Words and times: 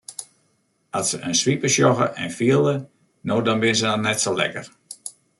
At 0.99 1.05
se 1.09 1.17
in 1.27 1.35
swipe 1.39 1.69
sjogge 1.73 2.07
en 2.23 2.31
fiele 2.37 2.73
no 3.31 3.35
dan 3.49 3.61
binne 3.65 3.77
se 3.83 3.91
net 4.07 4.19
sa 4.25 4.31
lekker. 4.39 4.65